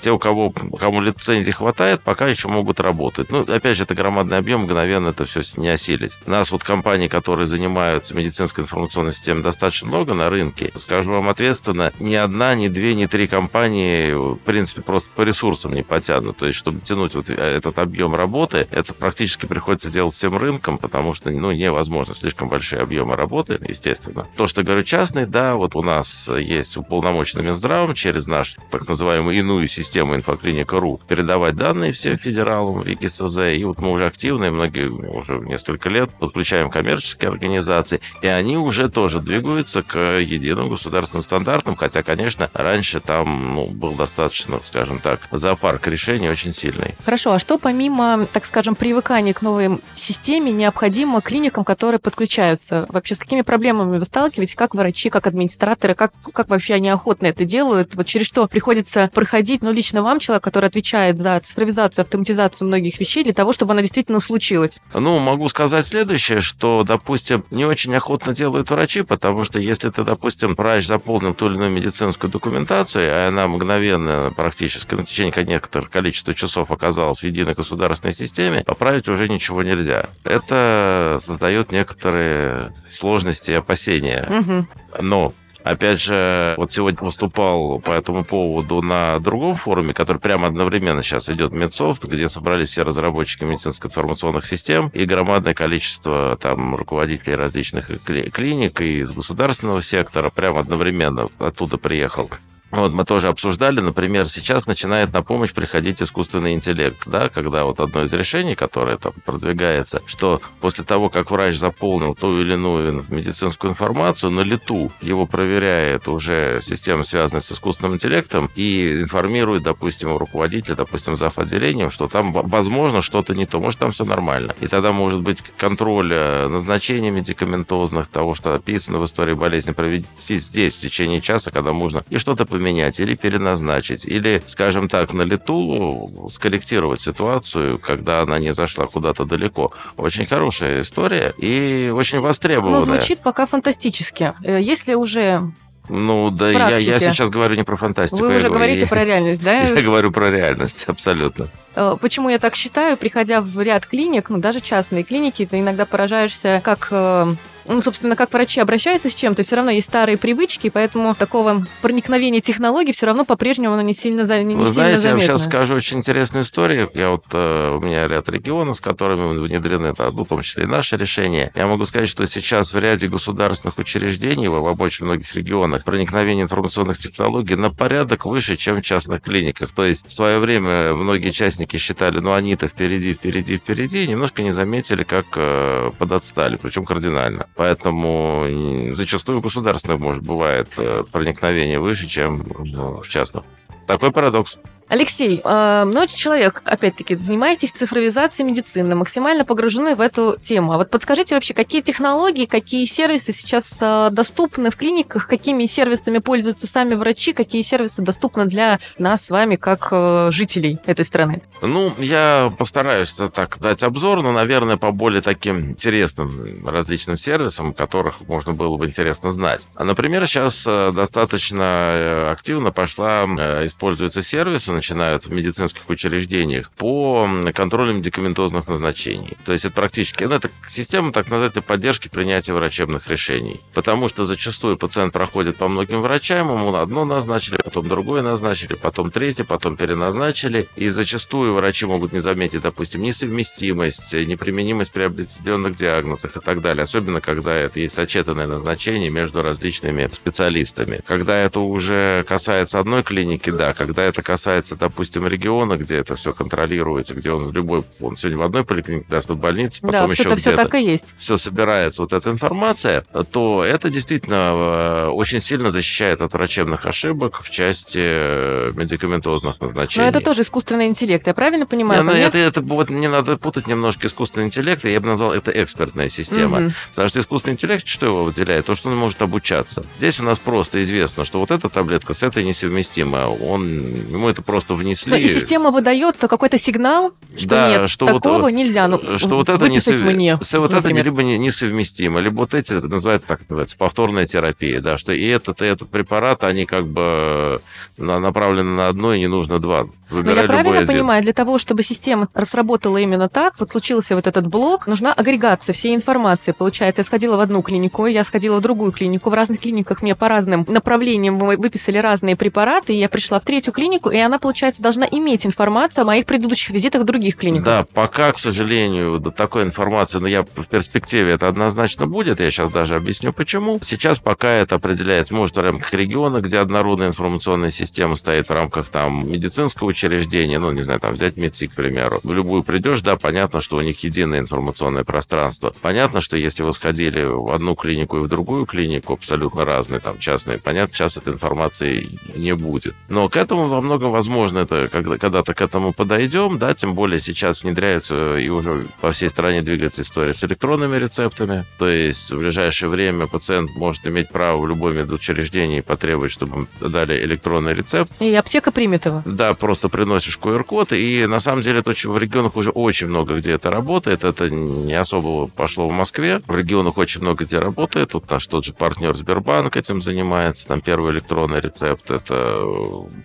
Те, 0.02 0.10
у 0.10 0.18
кого, 0.18 0.50
кому 0.50 1.00
лицензий 1.00 1.52
хватает, 1.52 2.02
пока 2.02 2.26
еще 2.26 2.48
могут 2.48 2.80
работать. 2.80 3.30
Ну, 3.30 3.42
опять 3.42 3.76
же, 3.76 3.84
это 3.84 3.94
громадный 3.94 4.36
объем, 4.36 4.62
мгновенно 4.62 5.08
это 5.08 5.24
все 5.26 5.42
не 5.56 5.68
осилить. 5.68 6.18
Нас 6.26 6.50
вот 6.50 6.64
компании, 6.64 7.06
которые 7.06 7.46
занимаются 7.46 8.14
медицинской 8.14 8.64
информационной 8.64 9.12
системой, 9.12 9.42
достаточно 9.42 9.86
много 9.88 10.12
на 10.14 10.28
рынке. 10.28 10.72
Скажу 10.74 11.12
вам 11.12 11.28
ответственно, 11.28 11.92
ни 12.00 12.14
одна, 12.14 12.54
ни 12.56 12.66
две, 12.66 12.94
ни 12.94 13.06
три 13.06 13.28
компании, 13.28 14.12
в 14.12 14.38
принципе, 14.38 14.82
просто 14.82 15.08
по 15.14 15.22
ресурсам 15.22 15.72
не 15.72 15.84
потянут. 15.84 16.36
То 16.36 16.46
есть, 16.46 16.58
чтобы 16.58 16.80
тянуть 16.80 17.14
вот 17.14 17.30
этот 17.30 17.78
объем 17.78 18.16
работы, 18.16 18.66
это 18.72 18.92
практически 18.94 19.46
приходится 19.46 19.88
делать 19.88 20.14
всем 20.16 20.36
рынкам, 20.36 20.78
потому 20.78 21.14
что, 21.14 21.30
ну, 21.30 21.52
невозможно. 21.52 22.14
Слишком 22.14 22.48
большие 22.48 22.82
объемы 22.82 23.14
работы, 23.14 23.60
естественно. 23.68 24.26
То, 24.36 24.48
что 24.48 24.64
говорю 24.64 24.82
частный, 24.82 25.26
да, 25.26 25.54
вот 25.54 25.76
у 25.76 25.82
нас 25.82 26.28
есть 26.28 26.76
уполномоченный 26.76 27.44
Минздравом 27.44 27.94
через 27.94 28.26
наш 28.26 28.56
так 28.72 28.88
называемую 28.88 29.36
иную 29.36 29.68
систему 29.68 29.91
инфоклиника.ру 29.96 31.00
передавать 31.08 31.56
данные 31.56 31.92
всем 31.92 32.16
федералам 32.16 32.82
в 32.82 32.86
ЕГСЗ. 32.86 33.38
И 33.56 33.64
вот 33.64 33.78
мы 33.78 33.90
уже 33.90 34.06
активно, 34.06 34.46
и 34.46 34.50
многие 34.50 34.88
уже 34.88 35.38
несколько 35.38 35.88
лет 35.88 36.10
подключаем 36.10 36.70
коммерческие 36.70 37.30
организации, 37.30 38.00
и 38.22 38.26
они 38.26 38.56
уже 38.56 38.88
тоже 38.88 39.20
двигаются 39.20 39.82
к 39.82 39.98
единым 40.18 40.68
государственным 40.68 41.22
стандартам, 41.22 41.76
хотя, 41.76 42.02
конечно, 42.02 42.50
раньше 42.54 43.00
там 43.00 43.54
ну, 43.54 43.66
был 43.66 43.92
достаточно, 43.92 44.60
скажем 44.62 44.98
так, 44.98 45.20
зоопарк 45.30 45.86
решений 45.88 46.28
очень 46.28 46.52
сильный. 46.52 46.94
Хорошо, 47.04 47.32
а 47.32 47.38
что 47.38 47.58
помимо, 47.58 48.26
так 48.32 48.44
скажем, 48.46 48.74
привыкания 48.74 49.32
к 49.34 49.42
новой 49.42 49.78
системе 49.94 50.52
необходимо 50.52 51.20
клиникам, 51.20 51.64
которые 51.64 51.98
подключаются? 51.98 52.86
Вообще, 52.88 53.14
с 53.14 53.18
какими 53.18 53.42
проблемами 53.42 53.98
вы 53.98 54.04
сталкиваетесь, 54.04 54.54
как 54.54 54.74
врачи, 54.74 55.10
как 55.10 55.26
администраторы, 55.26 55.94
как, 55.94 56.12
как 56.32 56.48
вообще 56.48 56.74
они 56.74 56.88
охотно 56.88 57.26
это 57.26 57.44
делают? 57.44 57.94
Вот 57.94 58.06
через 58.06 58.26
что 58.26 58.46
приходится 58.46 59.10
проходить, 59.12 59.62
ну, 59.62 59.72
вам, 59.90 60.20
человек, 60.20 60.44
который 60.44 60.66
отвечает 60.66 61.18
за 61.18 61.40
цифровизацию, 61.40 62.02
автоматизацию 62.02 62.68
многих 62.68 63.00
вещей, 63.00 63.24
для 63.24 63.32
того, 63.32 63.52
чтобы 63.52 63.72
она 63.72 63.82
действительно 63.82 64.20
случилась? 64.20 64.80
Ну, 64.94 65.18
могу 65.18 65.48
сказать 65.48 65.86
следующее, 65.86 66.40
что, 66.40 66.84
допустим, 66.84 67.44
не 67.50 67.64
очень 67.64 67.94
охотно 67.94 68.34
делают 68.34 68.70
врачи, 68.70 69.02
потому 69.02 69.44
что 69.44 69.58
если 69.58 69.90
ты, 69.90 70.04
допустим, 70.04 70.54
врач 70.54 70.86
заполнил 70.86 71.34
ту 71.34 71.46
или 71.46 71.54
иную 71.56 71.70
медицинскую 71.70 72.30
документацию, 72.30 73.08
а 73.10 73.28
она 73.28 73.48
мгновенно, 73.48 74.32
практически 74.36 74.94
на 74.94 75.04
течение 75.04 75.32
некоторых 75.44 75.90
количества 75.90 76.34
часов 76.34 76.70
оказалась 76.70 77.20
в 77.20 77.24
единой 77.24 77.54
государственной 77.54 78.12
системе, 78.12 78.62
поправить 78.64 79.08
уже 79.08 79.28
ничего 79.28 79.62
нельзя. 79.62 80.10
Это 80.24 81.16
создает 81.20 81.72
некоторые 81.72 82.72
сложности 82.88 83.50
и 83.50 83.54
опасения. 83.54 84.26
Угу. 84.28 84.66
Но 85.02 85.32
Опять 85.64 86.00
же, 86.00 86.54
вот 86.56 86.72
сегодня 86.72 87.04
выступал 87.04 87.78
по 87.80 87.92
этому 87.92 88.24
поводу 88.24 88.82
на 88.82 89.18
другом 89.20 89.54
форуме, 89.54 89.94
который 89.94 90.18
прямо 90.18 90.48
одновременно 90.48 91.02
сейчас 91.02 91.28
идет 91.28 91.52
Медсофт, 91.52 92.04
где 92.04 92.28
собрались 92.28 92.70
все 92.70 92.82
разработчики 92.82 93.44
медицинско-информационных 93.44 94.44
систем 94.44 94.88
и 94.88 95.04
громадное 95.04 95.54
количество 95.54 96.36
там 96.36 96.74
руководителей 96.74 97.36
различных 97.36 97.90
клиник 98.04 98.80
и 98.80 99.00
из 99.00 99.12
государственного 99.12 99.82
сектора 99.82 100.30
прямо 100.30 100.60
одновременно 100.60 101.28
оттуда 101.38 101.78
приехал 101.78 102.30
вот 102.80 102.92
мы 102.92 103.04
тоже 103.04 103.28
обсуждали, 103.28 103.80
например, 103.80 104.26
сейчас 104.26 104.66
начинает 104.66 105.12
на 105.12 105.22
помощь 105.22 105.52
приходить 105.52 106.02
искусственный 106.02 106.54
интеллект, 106.54 106.98
да, 107.06 107.28
когда 107.28 107.64
вот 107.64 107.80
одно 107.80 108.02
из 108.02 108.12
решений, 108.12 108.54
которое 108.54 108.96
там 108.96 109.12
продвигается, 109.24 110.02
что 110.06 110.40
после 110.60 110.84
того, 110.84 111.10
как 111.10 111.30
врач 111.30 111.56
заполнил 111.56 112.14
ту 112.14 112.40
или 112.40 112.54
иную 112.54 113.04
медицинскую 113.08 113.72
информацию, 113.72 114.30
на 114.30 114.40
лету 114.40 114.90
его 115.02 115.26
проверяет 115.26 116.08
уже 116.08 116.60
система, 116.62 117.04
связанная 117.04 117.42
с 117.42 117.52
искусственным 117.52 117.94
интеллектом, 117.94 118.50
и 118.54 119.02
информирует, 119.02 119.62
допустим, 119.62 120.16
руководителя, 120.16 120.76
допустим, 120.76 121.16
зав. 121.16 121.38
отделением, 121.38 121.90
что 121.90 122.08
там, 122.08 122.32
возможно, 122.32 123.02
что-то 123.02 123.34
не 123.34 123.46
то, 123.46 123.60
может, 123.60 123.80
там 123.80 123.92
все 123.92 124.04
нормально. 124.04 124.54
И 124.60 124.66
тогда 124.66 124.92
может 124.92 125.20
быть 125.20 125.42
контроль 125.58 126.12
э, 126.12 126.48
назначения 126.48 127.10
медикаментозных, 127.10 128.06
того, 128.06 128.34
что 128.34 128.54
описано 128.54 128.98
в 128.98 129.04
истории 129.04 129.34
болезни, 129.34 129.72
провести 129.72 130.38
здесь 130.38 130.74
в 130.74 130.80
течение 130.80 131.20
часа, 131.20 131.50
когда 131.50 131.72
можно 131.72 132.02
и 132.10 132.18
что-то 132.18 132.46
поменять 132.62 133.00
или 133.00 133.16
переназначить, 133.16 134.04
или, 134.06 134.40
скажем 134.46 134.88
так, 134.88 135.12
на 135.12 135.22
лету 135.22 136.28
скорректировать 136.30 137.00
ситуацию, 137.00 137.78
когда 137.78 138.20
она 138.20 138.38
не 138.38 138.52
зашла 138.52 138.86
куда-то 138.86 139.24
далеко. 139.24 139.72
Очень 139.96 140.26
хорошая 140.26 140.82
история 140.82 141.34
и 141.38 141.92
очень 141.92 142.20
востребованная. 142.20 142.78
Ну, 142.78 142.84
звучит 142.84 143.18
пока 143.18 143.46
фантастически. 143.46 144.32
Э, 144.44 144.60
если 144.60 144.94
уже 144.94 145.50
ну, 145.88 146.30
да, 146.30 146.50
я, 146.50 146.76
я 146.78 147.00
сейчас 147.00 147.28
говорю 147.30 147.56
не 147.56 147.64
про 147.64 147.74
фантастику. 147.74 148.22
Вы 148.22 148.36
уже 148.36 148.38
говорю, 148.38 148.54
говорите 148.54 148.82
я, 148.82 148.86
про 148.86 149.04
реальность, 149.04 149.42
да? 149.42 149.62
Я 149.62 149.82
говорю 149.82 150.12
про 150.12 150.30
реальность, 150.30 150.84
абсолютно. 150.86 151.48
Э, 151.74 151.96
почему 152.00 152.28
я 152.28 152.38
так 152.38 152.54
считаю? 152.54 152.96
Приходя 152.96 153.40
в 153.40 153.60
ряд 153.60 153.86
клиник, 153.86 154.30
ну, 154.30 154.38
даже 154.38 154.60
частные 154.60 155.02
клиники, 155.02 155.44
ты 155.44 155.58
иногда 155.58 155.84
поражаешься, 155.84 156.60
как 156.62 156.86
э, 156.92 157.34
ну, 157.66 157.80
собственно, 157.80 158.16
как 158.16 158.32
врачи 158.32 158.60
обращаются 158.60 159.10
с 159.10 159.14
чем-то, 159.14 159.42
все 159.42 159.56
равно 159.56 159.70
есть 159.70 159.88
старые 159.88 160.16
привычки, 160.16 160.70
поэтому 160.70 161.14
такого 161.14 161.66
проникновения 161.80 162.40
технологий 162.40 162.92
все 162.92 163.06
равно 163.06 163.24
по-прежнему 163.24 163.74
оно 163.74 163.82
не 163.82 163.94
сильно, 163.94 164.22
не 164.22 164.54
Вы 164.54 164.64
сильно 164.64 164.64
знаете, 164.64 164.98
заметно. 164.98 165.22
я 165.22 165.28
вам 165.28 165.38
сейчас 165.38 165.44
скажу 165.44 165.74
очень 165.74 165.98
интересную 165.98 166.44
историю. 166.44 166.90
Я 166.94 167.10
вот, 167.10 167.24
э, 167.32 167.76
у 167.76 167.80
меня 167.80 168.06
ряд 168.06 168.28
регионов, 168.28 168.76
с 168.76 168.80
которыми 168.80 169.38
внедрены, 169.38 169.88
это, 169.88 170.10
ну, 170.10 170.24
в 170.24 170.28
том 170.28 170.42
числе 170.42 170.64
и 170.64 170.66
наше 170.66 170.96
решение. 170.96 171.52
Я 171.54 171.66
могу 171.66 171.84
сказать, 171.84 172.08
что 172.08 172.26
сейчас 172.26 172.72
в 172.72 172.78
ряде 172.78 173.08
государственных 173.08 173.78
учреждений, 173.78 174.48
в, 174.48 174.58
в 174.58 174.82
очень 174.82 175.06
многих 175.06 175.34
регионах, 175.34 175.84
проникновение 175.84 176.44
информационных 176.44 176.98
технологий 176.98 177.54
на 177.54 177.70
порядок 177.70 178.26
выше, 178.26 178.56
чем 178.56 178.80
в 178.80 178.82
частных 178.82 179.22
клиниках. 179.22 179.72
То 179.72 179.84
есть 179.84 180.06
в 180.06 180.12
свое 180.12 180.38
время 180.38 180.94
многие 180.94 181.30
частники 181.30 181.76
считали, 181.76 182.18
ну, 182.20 182.32
они-то 182.32 182.68
впереди, 182.68 183.14
впереди, 183.14 183.56
впереди, 183.56 184.04
и 184.04 184.08
немножко 184.08 184.42
не 184.42 184.50
заметили, 184.50 185.04
как 185.04 185.26
э, 185.36 185.90
подотстали, 185.98 186.56
причем 186.56 186.84
кардинально. 186.84 187.46
Поэтому 187.54 188.92
зачастую 188.92 189.40
государственных, 189.40 190.00
может, 190.00 190.22
бывает 190.22 190.68
э, 190.78 191.04
проникновение 191.10 191.78
выше, 191.78 192.08
чем 192.08 192.42
в 192.42 193.08
частном. 193.08 193.44
Такой 193.86 194.10
парадокс. 194.10 194.58
Алексей, 194.92 195.40
э, 195.42 195.84
многие 195.86 196.14
человек, 196.14 196.60
опять-таки, 196.66 197.14
занимаетесь 197.14 197.70
цифровизацией 197.70 198.46
медицины, 198.46 198.94
максимально 198.94 199.46
погружены 199.46 199.96
в 199.96 200.02
эту 200.02 200.36
тему. 200.38 200.74
А 200.74 200.76
вот 200.76 200.90
подскажите 200.90 201.34
вообще, 201.34 201.54
какие 201.54 201.80
технологии, 201.80 202.44
какие 202.44 202.84
сервисы 202.84 203.32
сейчас 203.32 203.74
э, 203.80 204.10
доступны 204.12 204.70
в 204.70 204.76
клиниках, 204.76 205.28
какими 205.28 205.64
сервисами 205.64 206.18
пользуются 206.18 206.66
сами 206.66 206.92
врачи, 206.92 207.32
какие 207.32 207.62
сервисы 207.62 208.02
доступны 208.02 208.44
для 208.44 208.80
нас 208.98 209.24
с 209.24 209.30
вами, 209.30 209.56
как 209.56 209.88
э, 209.92 210.28
жителей 210.30 210.78
этой 210.84 211.06
страны? 211.06 211.40
Ну, 211.62 211.94
я 211.96 212.52
постараюсь 212.58 213.18
так 213.34 213.60
дать 213.60 213.82
обзор, 213.82 214.22
но, 214.22 214.30
наверное, 214.30 214.76
по 214.76 214.92
более 214.92 215.22
таким 215.22 215.70
интересным 215.70 216.68
различным 216.68 217.16
сервисам, 217.16 217.72
которых 217.72 218.28
можно 218.28 218.52
было 218.52 218.76
бы 218.76 218.84
интересно 218.84 219.30
знать. 219.30 219.66
А, 219.74 219.84
например, 219.84 220.26
сейчас 220.26 220.64
достаточно 220.64 222.30
активно 222.30 222.72
пошла, 222.72 223.24
используются 223.64 224.20
сервисы, 224.20 224.81
начинают 224.82 225.26
в 225.26 225.32
медицинских 225.32 225.88
учреждениях 225.88 226.72
по 226.72 227.28
контролю 227.54 227.94
медикаментозных 227.94 228.66
назначений. 228.66 229.36
То 229.44 229.52
есть 229.52 229.64
это 229.64 229.74
практически 229.74 230.24
ну, 230.24 230.34
это 230.34 230.50
система 230.66 231.12
так 231.12 231.30
называемой 231.30 231.62
поддержки 231.62 232.08
принятия 232.08 232.52
врачебных 232.52 233.08
решений. 233.08 233.60
Потому 233.74 234.08
что 234.08 234.24
зачастую 234.24 234.76
пациент 234.76 235.12
проходит 235.12 235.56
по 235.56 235.68
многим 235.68 236.02
врачам, 236.02 236.48
ему 236.48 236.74
одно 236.74 237.04
назначили, 237.04 237.58
потом 237.62 237.88
другое 237.88 238.22
назначили, 238.22 238.74
потом 238.74 239.12
третье, 239.12 239.44
потом 239.44 239.76
переназначили. 239.76 240.68
И 240.74 240.88
зачастую 240.88 241.54
врачи 241.54 241.86
могут 241.86 242.12
не 242.12 242.18
заметить, 242.18 242.62
допустим, 242.62 243.02
несовместимость, 243.02 244.12
неприменимость 244.12 244.90
при 244.90 245.04
определенных 245.04 245.76
диагнозах 245.76 246.36
и 246.36 246.40
так 246.40 246.60
далее. 246.60 246.82
Особенно, 246.82 247.20
когда 247.20 247.54
это 247.54 247.78
есть 247.78 247.94
сочетанное 247.94 248.48
назначение 248.48 249.10
между 249.10 249.42
различными 249.42 250.08
специалистами. 250.12 251.00
Когда 251.06 251.36
это 251.36 251.60
уже 251.60 252.24
касается 252.26 252.80
одной 252.80 253.04
клиники, 253.04 253.50
да. 253.50 253.74
Когда 253.74 254.02
это 254.02 254.22
касается 254.22 254.71
касается, 254.72 254.76
допустим, 254.76 255.26
региона, 255.26 255.76
где 255.76 255.96
это 255.96 256.14
все 256.14 256.32
контролируется, 256.32 257.14
где 257.14 257.30
он 257.30 257.48
в 257.48 257.52
любой, 257.52 257.84
он 258.00 258.16
сегодня 258.16 258.38
в 258.38 258.42
одной 258.42 258.64
поликлинике, 258.64 259.06
даст 259.08 259.30
в 259.30 259.36
больнице, 259.36 259.80
потом 259.80 260.06
да, 260.06 260.12
еще 260.12 260.22
это 260.24 260.36
все 260.36 260.56
так 260.56 260.74
и 260.74 260.82
есть. 260.82 261.14
Все 261.18 261.36
собирается, 261.36 262.02
вот 262.02 262.12
эта 262.12 262.30
информация, 262.30 263.04
то 263.30 263.64
это 263.64 263.90
действительно 263.90 265.06
э, 265.06 265.06
очень 265.08 265.40
сильно 265.40 265.70
защищает 265.70 266.20
от 266.20 266.32
врачебных 266.32 266.86
ошибок 266.86 267.42
в 267.42 267.50
части 267.50 268.00
э, 268.00 268.72
медикаментозных 268.74 269.60
назначений. 269.60 270.04
Но 270.04 270.10
это 270.10 270.24
тоже 270.24 270.42
искусственный 270.42 270.86
интеллект, 270.86 271.26
я 271.26 271.34
правильно 271.34 271.66
понимаю? 271.66 272.02
Не, 272.02 272.10
ну, 272.10 272.16
это, 272.16 272.38
это 272.38 272.60
вот 272.60 272.90
не 272.90 273.08
надо 273.08 273.36
путать 273.36 273.66
немножко 273.66 274.06
искусственный 274.06 274.46
интеллект, 274.46 274.84
я 274.84 275.00
бы 275.00 275.06
назвал 275.06 275.32
это 275.32 275.50
экспертная 275.50 276.08
система. 276.08 276.58
Угу. 276.58 276.72
Потому 276.90 277.08
что 277.08 277.20
искусственный 277.20 277.54
интеллект, 277.54 277.86
что 277.86 278.06
его 278.06 278.24
выделяет? 278.24 278.66
То, 278.66 278.74
что 278.74 278.90
он 278.90 278.96
может 278.96 279.22
обучаться. 279.22 279.84
Здесь 279.96 280.20
у 280.20 280.24
нас 280.24 280.38
просто 280.38 280.80
известно, 280.82 281.24
что 281.24 281.40
вот 281.40 281.50
эта 281.50 281.68
таблетка 281.68 282.14
с 282.14 282.22
этой 282.22 282.44
несовместима. 282.44 283.28
Он, 283.28 283.64
ему 283.64 284.28
это 284.28 284.42
просто 284.52 284.74
внесли. 284.74 285.18
И 285.18 285.28
система 285.28 285.70
выдает 285.70 286.16
какой-то 286.18 286.58
сигнал, 286.58 287.12
что 287.38 287.48
Да, 287.48 287.68
нет, 287.70 287.88
что 287.90 288.04
вот, 288.06 288.22
такого 288.22 288.48
э, 288.48 288.52
нельзя. 288.52 288.86
Ну, 288.86 289.16
что 289.16 289.36
вот 289.36 289.48
это, 289.48 289.56
выписать 289.64 289.94
несов- 289.98 290.12
мне, 290.12 290.38
с- 290.42 290.58
вот 290.58 290.74
это 290.74 290.88
либо 290.88 291.22
не- 291.22 291.38
несовместимо, 291.38 292.20
либо 292.20 292.40
вот 292.40 292.52
эти, 292.52 292.74
называется, 292.74 293.28
так 293.28 293.40
называется, 293.48 293.78
повторная 293.78 294.26
терапия, 294.26 294.82
да, 294.82 294.98
что 294.98 295.14
и 295.14 295.24
этот, 295.26 295.62
и 295.62 295.64
этот 295.64 295.88
препарат, 295.88 296.44
они 296.44 296.66
как 296.66 296.86
бы 296.86 297.62
на- 297.96 298.18
направлены 298.18 298.72
на 298.74 298.88
одно, 298.88 299.14
и 299.14 299.20
не 299.20 299.26
нужно 299.26 299.58
два. 299.58 299.86
Но 300.12 300.18
Выбирай 300.18 300.36
я 300.36 300.42
любой 300.42 300.56
правильно 300.56 300.78
один. 300.80 300.92
понимаю, 300.92 301.22
для 301.22 301.32
того, 301.32 301.58
чтобы 301.58 301.82
система 301.82 302.28
сработала 302.44 302.98
именно 302.98 303.28
так, 303.28 303.54
вот 303.58 303.70
случился 303.70 304.14
вот 304.14 304.26
этот 304.26 304.46
блок, 304.46 304.86
нужна 304.86 305.12
агрегация 305.12 305.72
всей 305.72 305.94
информации. 305.94 306.52
Получается, 306.52 307.00
я 307.00 307.04
сходила 307.04 307.36
в 307.36 307.40
одну 307.40 307.62
клинику, 307.62 308.06
я 308.06 308.24
сходила 308.24 308.58
в 308.58 308.60
другую 308.60 308.92
клинику. 308.92 309.30
В 309.30 309.34
разных 309.34 309.60
клиниках 309.60 310.02
мне 310.02 310.14
по 310.14 310.28
разным 310.28 310.64
направлениям 310.68 311.38
вы- 311.38 311.56
выписали 311.56 311.98
разные 311.98 312.36
препараты, 312.36 312.94
и 312.94 312.98
я 312.98 313.08
пришла 313.08 313.40
в 313.40 313.44
третью 313.44 313.72
клинику, 313.72 314.10
и 314.10 314.18
она, 314.18 314.38
получается, 314.38 314.82
должна 314.82 315.06
иметь 315.10 315.46
информацию 315.46 316.02
о 316.02 316.04
моих 316.06 316.26
предыдущих 316.26 316.70
визитах 316.70 317.02
в 317.02 317.04
других 317.04 317.36
клиниках. 317.36 317.64
Да, 317.64 317.86
пока, 317.92 318.32
к 318.32 318.38
сожалению, 318.38 319.18
до 319.18 319.30
такой 319.30 319.62
информации, 319.64 320.18
но 320.18 320.28
я 320.28 320.42
в 320.42 320.66
перспективе 320.68 321.32
это 321.32 321.48
однозначно 321.48 322.06
будет, 322.06 322.40
я 322.40 322.50
сейчас 322.50 322.70
даже 322.70 322.96
объясню 322.96 323.32
почему. 323.32 323.78
Сейчас 323.82 324.18
пока 324.18 324.50
это 324.50 324.74
определяется, 324.76 325.34
может, 325.34 325.56
в 325.56 325.60
рамках 325.60 325.92
региона, 325.94 326.40
где 326.40 326.58
однородная 326.58 327.08
информационная 327.08 327.70
система 327.70 328.14
стоит, 328.16 328.48
в 328.48 328.52
рамках 328.52 328.88
там 328.88 329.30
медицинского 329.30 329.94
учреждения, 330.02 330.58
ну, 330.58 330.70
не 330.72 330.82
знаю, 330.82 331.00
там 331.00 331.12
взять 331.12 331.36
МедСи, 331.36 331.66
к 331.68 331.74
примеру. 331.74 332.20
В 332.22 332.32
любую 332.32 332.62
придешь, 332.62 333.00
да, 333.02 333.16
понятно, 333.16 333.60
что 333.60 333.76
у 333.76 333.80
них 333.80 334.02
единое 334.02 334.40
информационное 334.40 335.04
пространство. 335.04 335.72
Понятно, 335.80 336.20
что 336.20 336.36
если 336.36 336.62
вы 336.62 336.72
сходили 336.72 337.22
в 337.22 337.50
одну 337.54 337.74
клинику 337.74 338.18
и 338.18 338.20
в 338.20 338.28
другую 338.28 338.66
клинику, 338.66 339.14
абсолютно 339.14 339.64
разные, 339.64 340.00
там, 340.00 340.18
частные, 340.18 340.58
понятно, 340.58 340.94
сейчас 340.94 341.16
этой 341.16 341.32
информации 341.34 342.08
не 342.34 342.54
будет. 342.54 342.94
Но 343.08 343.28
к 343.28 343.36
этому 343.36 343.66
во 343.66 343.80
многом 343.80 344.10
возможно, 344.10 344.60
это 344.60 344.88
когда, 344.90 345.18
когда-то 345.18 345.54
к 345.54 345.60
этому 345.62 345.92
подойдем, 345.92 346.58
да, 346.58 346.74
тем 346.74 346.94
более 346.94 347.20
сейчас 347.20 347.62
внедряются 347.62 348.36
и 348.38 348.48
уже 348.48 348.86
по 349.00 349.10
всей 349.12 349.28
стране 349.28 349.62
двигается 349.62 350.02
история 350.02 350.34
с 350.34 350.42
электронными 350.44 350.96
рецептами, 350.96 351.64
то 351.78 351.86
есть 351.88 352.30
в 352.30 352.38
ближайшее 352.38 352.88
время 352.88 353.26
пациент 353.26 353.70
может 353.76 354.06
иметь 354.06 354.28
право 354.30 354.60
в 354.60 354.68
любом 354.68 354.94
медучреждении 354.94 355.80
потребовать, 355.80 356.32
чтобы 356.32 356.66
дали 356.80 357.22
электронный 357.24 357.74
рецепт, 357.74 358.12
И 358.20 358.34
аптека 358.34 358.72
примет 358.72 359.06
его. 359.06 359.22
да, 359.24 359.54
просто 359.54 359.88
приносишь 359.92 360.38
QR-код, 360.42 360.92
и 360.92 361.26
на 361.26 361.38
самом 361.38 361.62
деле 361.62 361.80
это 361.80 361.90
очень, 361.90 362.10
в 362.10 362.18
регионах 362.18 362.56
уже 362.56 362.70
очень 362.70 363.06
много 363.06 363.36
где 363.36 363.52
это 363.52 363.70
работает. 363.70 364.24
Это 364.24 364.50
не 364.50 364.94
особо 364.94 365.46
пошло 365.46 365.86
в 365.86 365.92
Москве. 365.92 366.42
В 366.46 366.56
регионах 366.56 366.98
очень 366.98 367.20
много 367.20 367.44
где 367.44 367.58
работает. 367.58 368.10
Тут 368.10 368.28
наш 368.30 368.46
тот 368.46 368.64
же 368.64 368.72
партнер 368.72 369.14
Сбербанк 369.14 369.76
этим 369.76 370.02
занимается. 370.02 370.66
Там 370.66 370.80
первый 370.80 371.12
электронный 371.12 371.60
рецепт, 371.60 372.10
это 372.10 372.66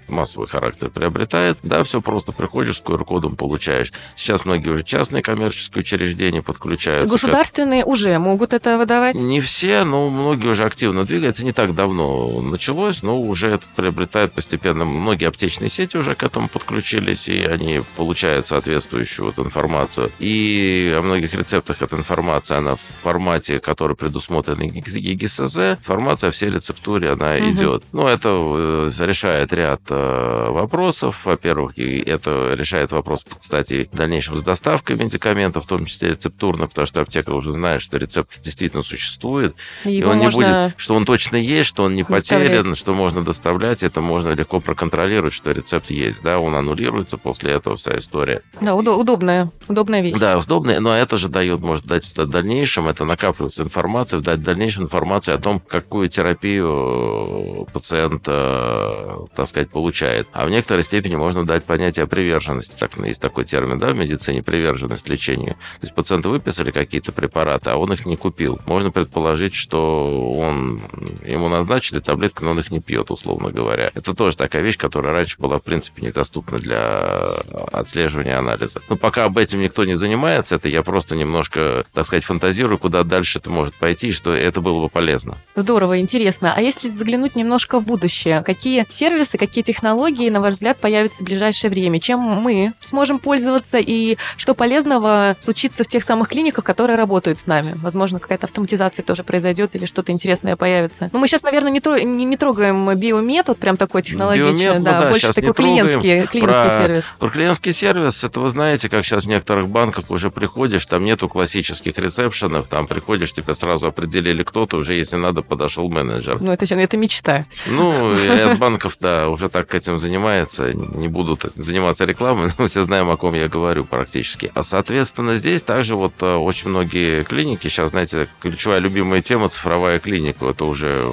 массовый 0.07 0.47
характер 0.47 0.89
приобретает. 0.89 1.57
Да, 1.63 1.83
все 1.83 2.01
просто 2.01 2.33
приходишь 2.33 2.77
с 2.77 2.81
QR-кодом, 2.81 3.35
получаешь. 3.35 3.91
Сейчас 4.15 4.45
многие 4.45 4.69
уже 4.69 4.83
частные 4.83 5.23
коммерческие 5.23 5.81
учреждения 5.81 6.41
подключаются. 6.41 7.09
Государственные 7.09 7.85
уже 7.85 8.19
могут 8.19 8.53
это 8.53 8.77
выдавать. 8.77 9.15
не 9.15 9.39
все, 9.39 9.83
но 9.83 10.09
многие 10.09 10.49
уже 10.49 10.65
активно 10.65 11.05
двигаются. 11.05 11.45
Не 11.45 11.53
так 11.53 11.73
давно 11.73 12.41
началось, 12.41 13.01
но 13.01 13.19
уже 13.19 13.49
это 13.49 13.65
приобретает 13.75 14.33
постепенно. 14.33 14.83
Многие 14.85 15.27
аптечные 15.27 15.69
сети 15.69 15.97
уже 15.97 16.15
к 16.15 16.23
этому 16.23 16.49
подключились, 16.59 17.27
и 17.29 17.39
они 17.43 17.81
получают 17.95 18.47
соответствующую 18.47 19.27
вот 19.27 19.39
информацию. 19.45 20.11
И 20.19 20.93
о 20.97 21.01
многих 21.01 21.33
рецептах 21.33 21.81
эта 21.81 21.95
информация, 21.95 22.57
она 22.57 22.75
в 22.75 22.81
формате, 23.03 23.59
который 23.59 23.95
предусмотрен 23.95 24.59
ЕГСЗ, 24.61 25.57
информация 25.79 26.29
о 26.29 26.31
всей 26.31 26.49
рецептуре, 26.49 27.11
она 27.11 27.35
Мгм. 27.35 27.51
идет. 27.51 27.83
Ну, 27.91 28.07
это 28.07 28.29
э, 28.29 28.89
решает 29.05 29.53
ряд 29.53 29.81
э, 29.89 30.49
вопросов. 30.49 31.21
Во-первых, 31.25 31.77
это 31.77 32.51
решает 32.53 32.91
вопрос, 32.91 33.23
кстати, 33.39 33.89
в 33.91 33.95
дальнейшем 33.95 34.35
с 34.37 34.43
доставкой 34.43 34.95
медикаментов, 34.95 35.63
в 35.65 35.67
том 35.67 35.85
числе 35.85 36.09
рецептурно, 36.11 36.67
потому 36.67 36.85
что 36.87 37.01
аптека 37.01 37.31
уже 37.31 37.51
знает, 37.51 37.81
что 37.81 37.97
рецепт 37.97 38.41
действительно 38.41 38.81
существует, 38.81 39.55
И 39.85 39.89
и 39.89 39.95
его 39.97 40.11
он 40.11 40.19
не 40.19 40.29
будет, 40.29 40.73
что 40.77 40.95
он 40.95 41.05
точно 41.05 41.35
есть, 41.37 41.67
что 41.69 41.83
он 41.83 41.95
не 41.95 42.03
потерян, 42.03 42.75
что 42.75 42.93
можно 42.93 43.23
доставлять, 43.23 43.83
это 43.83 44.01
можно 44.01 44.29
легко 44.33 44.59
проконтролировать, 44.59 45.33
что 45.33 45.51
рецепт 45.51 45.91
есть, 45.91 46.21
да, 46.21 46.36
он 46.39 46.55
аннулируется 46.55 47.17
после 47.17 47.51
этого 47.51 47.75
вся 47.75 47.97
история. 47.97 48.41
Да, 48.61 48.73
удо- 48.73 48.95
удобная, 48.95 49.51
удобная 49.67 50.01
вещь. 50.01 50.17
Да, 50.17 50.37
удобно, 50.37 50.79
но 50.79 50.95
это 50.95 51.17
же 51.17 51.29
дает, 51.29 51.59
может 51.61 51.85
дать 51.85 52.05
в 52.05 52.25
дальнейшем, 52.27 52.87
это 52.87 53.05
накапливается 53.05 53.63
информация, 53.63 54.19
дать 54.19 54.39
в 54.39 54.43
дальнейшем 54.43 54.83
информацию 54.83 55.35
о 55.35 55.39
том, 55.39 55.59
какую 55.59 56.07
терапию 56.09 57.65
э, 57.67 57.71
пациент, 57.71 58.23
э, 58.27 59.17
так 59.35 59.47
сказать, 59.47 59.69
получает. 59.69 60.27
А 60.33 60.45
в 60.45 60.49
некоторой 60.49 60.83
степени 60.83 61.15
можно 61.15 61.45
дать 61.45 61.63
понятие 61.63 62.03
о 62.03 62.07
приверженности, 62.07 62.75
так, 62.77 62.97
есть 62.97 63.21
такой 63.21 63.45
термин, 63.45 63.77
да, 63.77 63.89
в 63.89 63.95
медицине, 63.97 64.43
приверженность 64.43 65.07
лечению. 65.09 65.53
То 65.53 65.83
есть 65.83 65.95
пациенту 65.95 66.29
выписали 66.29 66.71
какие-то 66.71 67.11
препараты, 67.11 67.71
а 67.71 67.77
он 67.77 67.91
их 67.93 68.05
не 68.05 68.15
купил. 68.15 68.59
Можно 68.65 68.91
предположить, 68.91 69.53
что 69.53 70.33
он, 70.37 70.81
ему 71.25 71.49
назначили 71.49 71.99
таблетки, 71.99 72.43
но 72.43 72.51
он 72.51 72.59
их 72.59 72.71
не 72.71 72.79
пьет, 72.79 73.11
условно 73.11 73.51
говоря. 73.51 73.91
Это 73.93 74.13
тоже 74.13 74.37
такая 74.37 74.61
вещь, 74.61 74.77
которая 74.77 75.13
раньше 75.13 75.37
была, 75.39 75.59
в 75.59 75.63
принципе, 75.63 76.05
недоступна 76.05 76.26
для 76.59 77.43
отслеживания 77.71 78.31
и 78.31 78.35
анализа. 78.35 78.81
Но 78.89 78.95
пока 78.95 79.25
об 79.25 79.37
этом 79.37 79.61
никто 79.61 79.85
не 79.85 79.95
занимается, 79.95 80.55
это 80.55 80.69
я 80.69 80.83
просто 80.83 81.15
немножко, 81.15 81.85
так 81.93 82.05
сказать, 82.05 82.23
фантазирую, 82.23 82.77
куда 82.77 83.03
дальше 83.03 83.39
это 83.39 83.49
может 83.49 83.73
пойти, 83.75 84.11
что 84.11 84.33
это 84.33 84.61
было 84.61 84.79
бы 84.81 84.89
полезно. 84.89 85.37
Здорово, 85.55 85.99
интересно. 85.99 86.53
А 86.55 86.61
если 86.61 86.87
заглянуть 86.89 87.35
немножко 87.35 87.79
в 87.79 87.85
будущее, 87.85 88.43
какие 88.43 88.85
сервисы, 88.89 89.37
какие 89.37 89.63
технологии, 89.63 90.29
на 90.29 90.41
ваш 90.41 90.55
взгляд, 90.55 90.77
появятся 90.79 91.23
в 91.23 91.25
ближайшее 91.25 91.71
время? 91.71 91.99
Чем 91.99 92.19
мы 92.19 92.73
сможем 92.81 93.19
пользоваться 93.19 93.77
и 93.79 94.17
что 94.37 94.53
полезного 94.53 95.35
случится 95.39 95.83
в 95.83 95.87
тех 95.87 96.03
самых 96.03 96.29
клиниках, 96.29 96.63
которые 96.63 96.97
работают 96.97 97.39
с 97.39 97.47
нами? 97.47 97.73
Возможно, 97.81 98.19
какая-то 98.19 98.47
автоматизация 98.47 99.03
тоже 99.03 99.23
произойдет 99.23 99.75
или 99.75 99.85
что-то 99.85 100.11
интересное 100.11 100.55
появится. 100.55 101.09
Ну, 101.13 101.19
мы 101.19 101.27
сейчас, 101.27 101.43
наверное, 101.43 101.71
не, 101.71 101.79
тро- 101.79 102.01
не, 102.01 102.25
не 102.25 102.37
трогаем 102.37 102.93
биометод, 102.95 103.57
прям 103.57 103.77
такой 103.77 104.01
технологичный, 104.01 104.51
Биомет, 104.51 104.79
ну 104.79 104.83
да, 104.83 105.01
да, 105.01 105.09
больше 105.09 105.33
такой 105.33 105.53
клиентский, 105.53 106.16
клиентский 106.25 106.41
Про- 106.41 106.69
сервис. 106.69 107.03
Про 107.19 107.29
клиентский 107.29 107.71
сервис, 107.73 108.23
это 108.23 108.39
вы 108.39 108.49
знаете, 108.49 108.89
как 108.89 109.05
сейчас 109.05 109.25
в 109.25 109.27
некоторых 109.27 109.67
банках 109.69 110.09
уже 110.09 110.31
приходишь, 110.31 110.85
там 110.85 111.05
нету 111.05 111.29
классических 111.29 111.97
ресепшенов, 111.97 112.67
там 112.67 112.87
приходишь, 112.87 113.31
тебе 113.33 113.53
сразу 113.53 113.87
определили 113.87 114.43
кто-то, 114.43 114.77
уже 114.77 114.95
если 114.95 115.17
надо, 115.17 115.41
подошел 115.41 115.89
менеджер. 115.89 116.39
Ну, 116.41 116.51
это, 116.51 116.65
это 116.73 116.97
мечта. 116.97 117.45
Ну, 117.67 118.13
ряд 118.15 118.57
банков, 118.57 118.97
да, 118.99 119.29
уже 119.29 119.49
так 119.49 119.73
этим 119.75 119.99
занимается, 119.99 120.73
не 120.73 121.07
будут 121.07 121.45
заниматься 121.55 122.05
рекламой, 122.05 122.51
но 122.57 122.67
все 122.67 122.83
знаем, 122.83 123.09
о 123.09 123.17
ком 123.17 123.33
я 123.35 123.47
говорю 123.47 123.83
практически. 123.85 124.51
А, 124.55 124.63
соответственно, 124.63 125.35
здесь 125.35 125.61
также 125.61 125.95
вот 125.95 126.13
э, 126.21 126.35
очень 126.35 126.69
многие 126.69 127.23
клиники, 127.23 127.67
сейчас, 127.67 127.91
знаете, 127.91 128.27
ключевая 128.41 128.79
любимая 128.79 129.21
тема 129.21 129.49
цифровая 129.49 129.99
клиника, 129.99 130.47
это 130.49 130.65
уже 130.65 130.93
э, 130.93 131.09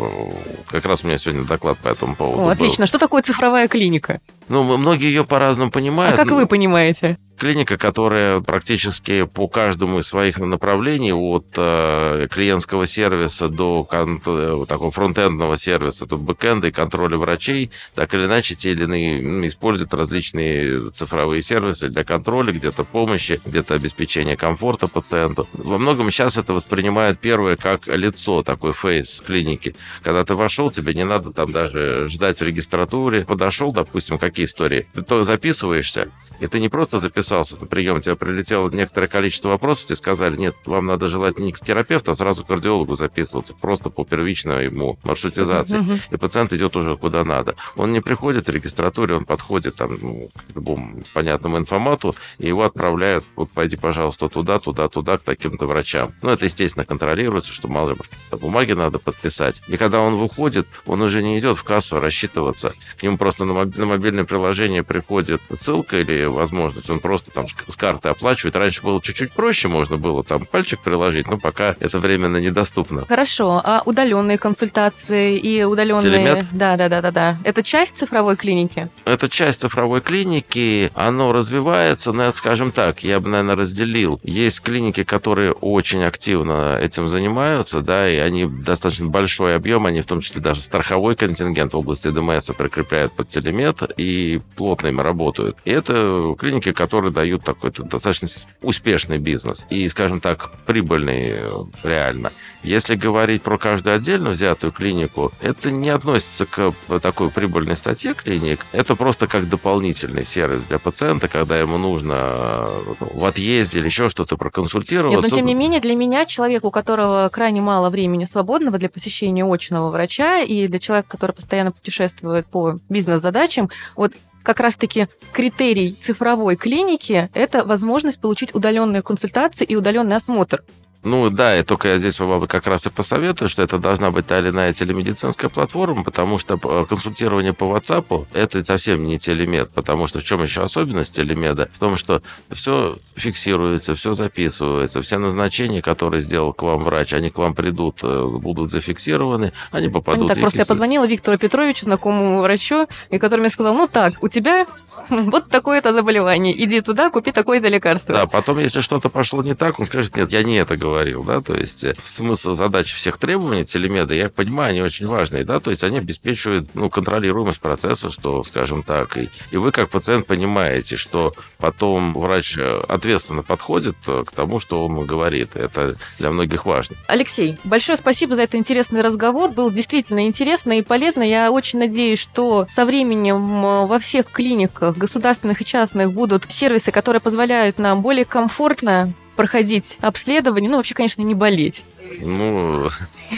как 0.70 0.84
раз 0.87 1.04
у 1.04 1.06
меня 1.08 1.18
сегодня 1.18 1.44
доклад 1.44 1.78
по 1.78 1.88
этому 1.88 2.14
поводу 2.14 2.40
О, 2.40 2.44
был. 2.44 2.50
отлично. 2.50 2.87
Что 2.87 2.99
такое 2.99 3.23
цифровая 3.23 3.68
клиника? 3.68 4.20
Ну, 4.49 4.75
м- 4.75 4.82
многие 4.94 5.08
ее 5.08 5.24
по-разному 5.24 5.68
А 5.68 5.72
понимают. 5.72 6.16
как 6.16 6.30
вы 6.30 6.46
понимаете? 6.46 7.18
Клиника, 7.38 7.76
которая 7.76 8.40
практически 8.40 9.24
по 9.24 9.48
каждому 9.48 9.98
из 9.98 10.06
своих 10.06 10.38
направлений, 10.38 11.12
от 11.12 11.46
э, 11.56 12.28
клиентского 12.30 12.86
сервиса 12.86 13.48
до 13.48 13.82
кон- 13.84 14.22
э, 14.24 14.64
такого 14.68 14.90
фронтендного 14.90 15.56
сервиса, 15.56 16.06
до 16.06 16.16
бэкэнда 16.16 16.68
и 16.68 16.70
контроля 16.70 17.18
врачей, 17.18 17.70
так 17.94 18.14
или 18.14 18.26
иначе 18.26 18.54
те 18.54 18.70
или 18.70 18.84
иные 18.84 19.46
используют 19.48 19.92
различные 19.94 20.90
цифровые 20.92 21.42
сервисы 21.42 21.88
для 21.88 22.04
контроля, 22.04 22.52
где-то 22.52 22.84
помощи, 22.84 23.40
где-то 23.44 23.74
обеспечения 23.74 24.36
комфорта 24.36 24.86
пациенту. 24.86 25.48
Во 25.54 25.78
многом 25.78 26.10
сейчас 26.10 26.38
это 26.38 26.52
воспринимают 26.54 27.18
первое 27.18 27.56
как 27.56 27.88
лицо, 27.88 28.42
такой 28.42 28.72
фейс 28.72 29.20
клиники. 29.20 29.74
Когда 30.02 30.24
ты 30.24 30.34
вошел, 30.34 30.70
тебе 30.70 30.94
не 30.94 31.04
надо 31.04 31.32
там 31.32 31.50
даже 31.50 32.08
ждать 32.08 32.38
в 32.38 32.42
регистратуре. 32.42 33.24
Подошел, 33.24 33.72
допустим, 33.72 34.18
какие 34.18 34.46
истории? 34.46 34.86
Ты 34.94 35.02
то 35.02 35.22
записываешься, 35.24 36.10
и 36.40 36.46
ты 36.46 36.60
не 36.60 36.68
просто 36.68 36.98
записался 37.24 37.56
на 37.58 37.66
прием, 37.66 38.00
тебе 38.00 38.16
прилетело 38.16 38.68
некоторое 38.70 39.08
количество 39.08 39.48
вопросов, 39.48 39.86
тебе 39.86 39.96
сказали, 39.96 40.36
нет, 40.36 40.54
вам 40.66 40.86
надо 40.86 41.08
желательно 41.08 41.46
не 41.46 41.52
к 41.52 41.60
терапевту, 41.60 42.10
а 42.10 42.14
сразу 42.14 42.44
к 42.44 42.48
кардиологу 42.48 42.94
записываться, 42.94 43.54
просто 43.54 43.88
по 43.88 44.04
первичной 44.04 44.66
ему 44.66 44.98
маршрутизации. 45.02 45.78
Мгм. 45.78 46.00
И 46.10 46.16
пациент 46.16 46.52
идет 46.52 46.76
уже 46.76 46.96
куда 46.96 47.24
надо. 47.24 47.56
Он 47.76 47.92
не 47.92 48.00
приходит 48.00 48.46
в 48.46 48.50
регистратуре, 48.50 49.16
он 49.16 49.24
подходит 49.24 49.76
там, 49.76 49.96
ну, 50.00 50.28
к 50.34 50.54
любому 50.54 51.02
понятному 51.14 51.58
информату, 51.58 52.14
и 52.38 52.46
его 52.46 52.64
отправляют, 52.64 53.24
вот 53.36 53.50
пойди, 53.50 53.76
пожалуйста, 53.76 54.28
туда, 54.28 54.58
туда, 54.58 54.88
туда, 54.88 55.16
к 55.16 55.22
таким-то 55.22 55.66
врачам. 55.66 56.12
Ну, 56.20 56.30
это, 56.30 56.44
естественно, 56.44 56.84
контролируется, 56.84 57.52
что 57.52 57.68
мало 57.68 57.90
ли, 57.90 57.96
может, 57.96 58.42
бумаги 58.42 58.72
надо 58.72 58.98
подписать. 58.98 59.62
И 59.68 59.76
когда 59.76 60.00
он 60.00 60.16
выходит, 60.16 60.66
он 60.86 61.00
уже 61.00 61.22
не 61.22 61.38
идет 61.38 61.56
в 61.56 61.64
кассу 61.64 62.00
рассчитываться. 62.00 62.74
К 62.98 63.02
нему 63.02 63.16
просто 63.16 63.44
на 63.44 63.86
мобильное 63.86 64.24
приложение 64.24 64.82
приходит 64.82 65.40
ссылка 65.52 66.00
или 66.00 66.24
возможность, 66.24 66.90
он 66.90 67.00
просто 67.00 67.13
просто 67.14 67.30
там 67.30 67.47
с 67.68 67.76
карты 67.76 68.09
оплачивать. 68.09 68.56
Раньше 68.56 68.83
было 68.83 69.00
чуть-чуть 69.00 69.33
проще, 69.33 69.68
можно 69.68 69.97
было 69.97 70.25
там 70.25 70.44
пальчик 70.47 70.80
приложить, 70.80 71.28
но 71.28 71.38
пока 71.38 71.76
это 71.78 72.00
временно 72.00 72.38
недоступно. 72.38 73.04
Хорошо, 73.06 73.62
а 73.62 73.83
удаленные 73.85 74.37
консультации 74.37 75.38
и 75.38 75.62
удаленные... 75.62 76.02
Телемет? 76.02 76.47
Да, 76.50 76.76
да, 76.76 76.88
да, 76.88 77.00
да, 77.00 77.12
да. 77.12 77.38
Это 77.44 77.62
часть 77.62 77.97
цифровой 77.97 78.35
клиники? 78.35 78.88
Это 79.04 79.28
часть 79.28 79.61
цифровой 79.61 80.00
клиники, 80.00 80.90
оно 80.94 81.30
развивается, 81.30 82.12
но, 82.12 82.33
скажем 82.33 82.73
так, 82.73 83.04
я 83.04 83.21
бы, 83.21 83.28
наверное, 83.28 83.54
разделил. 83.54 84.18
Есть 84.25 84.61
клиники, 84.61 85.04
которые 85.04 85.52
очень 85.52 86.02
активно 86.02 86.76
этим 86.80 87.06
занимаются, 87.06 87.80
да, 87.80 88.11
и 88.11 88.16
они 88.16 88.47
достаточно 88.47 89.06
большой 89.06 89.54
объем, 89.54 89.87
они 89.87 90.00
в 90.00 90.06
том 90.06 90.21
числе 90.21 90.40
даже 90.40 90.62
страховой 90.62 91.14
контингент 91.14 91.75
в 91.75 91.78
области 91.78 92.09
ДМС 92.11 92.47
прикрепляют 92.59 93.12
под 93.12 93.28
телемет 93.28 93.83
и 93.97 94.40
плотно 94.56 94.88
им 94.88 95.00
работают. 95.00 95.56
И 95.64 95.71
это 95.71 96.35
клиники, 96.37 96.73
которые 96.73 97.03
дают 97.11 97.44
такой 97.44 97.70
достаточно 97.70 98.28
успешный 98.62 99.18
бизнес 99.18 99.66
и, 99.70 99.88
скажем 99.88 100.20
так, 100.20 100.50
прибыльный 100.66 101.30
э, 101.30 101.64
реально. 101.82 102.32
Если 102.62 102.94
говорить 102.94 103.42
про 103.42 103.58
каждую 103.58 103.96
отдельно 103.96 104.30
взятую 104.30 104.73
клинику, 104.73 105.32
это 105.40 105.70
не 105.70 105.90
относится 105.90 106.46
к 106.46 106.73
такой 107.02 107.30
прибыльной 107.30 107.76
статье 107.76 108.14
клиник. 108.14 108.64
Это 108.73 108.96
просто 108.96 109.26
как 109.26 109.49
дополнительный 109.49 110.25
сервис 110.25 110.64
для 110.64 110.78
пациента, 110.78 111.28
когда 111.28 111.58
ему 111.58 111.78
нужно 111.78 112.14
э, 112.14 112.94
в 113.00 113.25
отъезде 113.25 113.78
или 113.78 113.87
еще 113.87 114.08
что-то 114.08 114.37
проконсультироваться. 114.37 115.20
Нет, 115.20 115.30
но 115.30 115.37
тем 115.37 115.46
не 115.46 115.54
менее, 115.54 115.80
для 115.80 115.94
меня, 115.94 116.25
человек, 116.26 116.64
у 116.64 116.70
которого 116.70 117.28
крайне 117.30 117.61
мало 117.61 117.90
времени 117.90 118.25
свободного 118.25 118.78
для 118.78 118.88
посещения 118.88 119.44
очного 119.44 119.90
врача, 119.90 120.40
и 120.40 120.66
для 120.68 120.78
человека, 120.78 121.08
который 121.11 121.32
постоянно 121.32 121.73
путешествует 121.73 122.46
по 122.46 122.78
бизнес-задачам, 122.88 123.70
вот 123.96 124.12
как 124.44 124.60
раз-таки 124.60 125.08
критерий 125.32 125.96
цифровой 125.98 126.54
клиники– 126.54 127.30
это 127.34 127.64
возможность 127.64 128.20
получить 128.20 128.54
удаленную 128.54 129.02
консультацию 129.02 129.66
и 129.66 129.74
удаленный 129.74 130.16
осмотр. 130.16 130.62
Ну 131.04 131.28
да, 131.28 131.58
и 131.58 131.62
только 131.62 131.88
я 131.88 131.99
здесь 131.99 132.18
вам 132.18 132.46
как 132.46 132.66
раз 132.66 132.87
и 132.87 132.90
посоветую, 132.90 133.49
что 133.49 133.62
это 133.62 133.78
должна 133.78 134.11
быть 134.11 134.26
та 134.26 134.40
или 134.40 134.49
иная 134.49 134.73
телемедицинская 134.73 135.50
платформа, 135.50 136.02
потому 136.02 136.38
что 136.38 136.58
э, 136.62 136.87
консультирование 136.88 137.52
по 137.52 137.64
WhatsApp 137.64 138.26
это 138.32 138.64
совсем 138.64 139.06
не 139.06 139.18
телемед, 139.18 139.70
потому 139.73 140.06
что 140.06 140.20
в 140.20 140.25
чем 140.25 140.42
еще 140.42 140.62
особенность 140.62 141.14
телемеда? 141.14 141.68
В 141.75 141.78
том, 141.78 141.96
что 141.96 142.23
все 142.50 142.96
фиксируется, 143.16 143.94
все 143.94 144.14
записывается, 144.14 145.02
все 145.02 145.18
назначения, 145.18 145.82
которые 145.82 146.23
сделал 146.23 146.54
к 146.54 146.62
вам 146.62 146.84
врач, 146.84 147.12
они 147.12 147.30
к 147.30 147.37
вам 147.37 147.54
придут, 147.54 148.00
э, 148.02 148.26
будут 148.26 148.70
зафиксированы, 148.70 149.52
они 149.70 149.88
попадут 149.88 150.23
они 150.23 150.28
так, 150.28 150.40
просто 150.40 150.61
я 150.61 150.66
позвонила 150.66 151.06
Виктору 151.06 151.37
Петровичу, 151.37 151.84
знакомому 151.84 152.40
врачу, 152.40 152.87
и 153.11 153.18
который 153.18 153.40
мне 153.40 153.50
сказал, 153.50 153.75
ну 153.75 153.88
так, 153.88 154.23
у 154.23 154.28
тебя 154.28 154.66
вот 155.10 155.48
такое-то 155.48 155.92
заболевание, 155.92 156.54
иди 156.64 156.80
туда, 156.80 157.10
купи 157.10 157.32
такое-то 157.32 157.68
лекарство. 157.68 158.14
Да, 158.14 158.26
потом, 158.26 158.58
если 158.58 158.80
что-то 158.80 159.08
пошло 159.08 159.42
не 159.42 159.54
так, 159.54 159.78
он 159.78 159.86
скажет, 159.86 160.16
нет, 160.16 160.32
я 160.32 160.42
не 160.42 160.56
это 160.56 160.76
говорил, 160.76 161.22
да, 161.24 161.40
то 161.40 161.54
есть 161.54 161.84
э, 161.84 161.94
смысл 162.02 162.54
задач 162.54 162.92
всех 162.92 163.18
требований 163.18 163.64
телемеда, 163.64 164.14
я 164.14 164.28
понимаю, 164.28 164.70
они 164.70 164.82
очень 164.82 165.06
важные, 165.06 165.44
да, 165.44 165.60
то 165.60 165.70
есть 165.70 165.84
они 165.84 165.98
обеспечивают, 165.98 166.70
ну, 166.74 166.90
контролируемость 166.90 167.60
процесса, 167.60 168.10
что, 168.10 168.42
скажем 168.42 168.82
так, 168.82 169.16
и, 169.16 169.30
и 169.50 169.56
вы 169.56 169.72
как 169.72 169.90
пациент 169.90 170.26
понимаете, 170.26 170.96
что 170.96 171.32
потом 171.58 172.12
врач 172.14 172.58
э, 172.58 172.80
ответственно 172.88 173.42
подходит 173.42 173.96
э, 174.06 174.24
к 174.26 174.32
тому, 174.32 174.60
что 174.60 174.84
он 174.84 175.06
говорит. 175.06 175.56
Это 175.56 175.96
для 176.18 176.30
многих 176.30 176.66
важно. 176.66 176.96
Алексей, 177.06 177.56
большое 177.64 177.96
спасибо 177.96 178.34
за 178.34 178.42
этот 178.42 178.56
интересный 178.56 179.00
разговор. 179.00 179.50
Был 179.50 179.70
действительно 179.70 180.26
интересно 180.26 180.78
и 180.78 180.82
полезно. 180.82 181.22
Я 181.22 181.50
очень 181.50 181.78
надеюсь, 181.78 182.20
что 182.20 182.66
со 182.68 182.84
временем 182.84 183.86
во 183.86 183.98
всех 183.98 184.26
клиниках, 184.30 184.83
государственных 184.92 185.60
и 185.60 185.64
частных, 185.64 186.12
будут 186.12 186.50
сервисы, 186.50 186.90
которые 186.90 187.20
позволяют 187.20 187.78
нам 187.78 188.02
более 188.02 188.24
комфортно 188.24 189.12
проходить 189.36 189.98
обследование, 190.00 190.70
ну, 190.70 190.76
вообще, 190.76 190.94
конечно, 190.94 191.22
не 191.22 191.34
болеть. 191.34 191.84
Ну... 192.20 192.88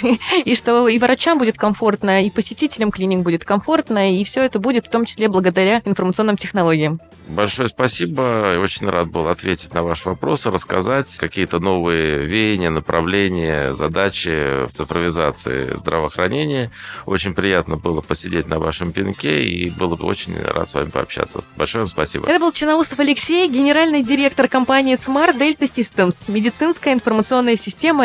И 0.45 0.55
что 0.55 0.89
и 0.89 0.99
врачам 0.99 1.39
будет 1.39 1.57
комфортно, 1.57 2.25
и 2.25 2.31
посетителям 2.31 2.91
клиник 2.91 3.21
будет 3.21 3.45
комфортно, 3.45 4.19
и 4.19 4.25
все 4.25 4.43
это 4.43 4.59
будет 4.59 4.87
в 4.87 4.91
том 4.91 5.05
числе 5.05 5.29
благодаря 5.29 5.81
информационным 5.85 6.37
технологиям. 6.37 7.01
Большое 7.29 7.69
спасибо. 7.69 8.57
Очень 8.61 8.89
рад 8.89 9.11
был 9.11 9.27
ответить 9.29 9.75
на 9.75 9.83
ваши 9.83 10.09
вопросы, 10.09 10.51
рассказать 10.51 11.15
какие-то 11.17 11.59
новые 11.59 12.25
веяния, 12.25 12.71
направления, 12.71 13.75
задачи 13.75 14.65
в 14.67 14.73
цифровизации 14.73 15.75
здравоохранения. 15.75 16.71
Очень 17.05 17.35
приятно 17.35 17.77
было 17.77 18.01
посидеть 18.01 18.47
на 18.47 18.61
вашем 18.61 18.93
пинке, 18.93 19.45
и 19.45 19.71
было 19.71 19.97
бы 19.97 20.07
очень 20.07 20.41
рад 20.41 20.69
с 20.69 20.75
вами 20.75 20.91
пообщаться. 20.91 21.43
Большое 21.57 21.83
вам 21.83 21.89
спасибо. 21.89 22.29
Это 22.29 22.39
был 22.39 22.53
Чинаусов 22.53 23.01
Алексей, 23.01 23.49
генеральный 23.49 24.03
директор 24.03 24.47
компании 24.47 24.95
Smart 24.95 25.37
Delta 25.37 25.65
Systems, 25.65 26.31
медицинская 26.31 26.95
информационная 26.95 27.57
система 27.57 28.05